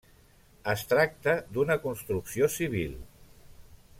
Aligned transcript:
Es 0.71 0.85
tracta 0.93 1.35
d'una 1.57 1.77
construcció 1.85 2.51
civil: 2.57 2.99